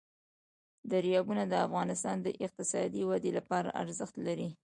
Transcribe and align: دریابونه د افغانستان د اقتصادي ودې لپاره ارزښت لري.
دریابونه 0.91 1.43
د 1.47 1.53
افغانستان 1.67 2.17
د 2.21 2.27
اقتصادي 2.45 3.01
ودې 3.05 3.31
لپاره 3.37 3.75
ارزښت 3.81 4.15
لري. 4.27 4.49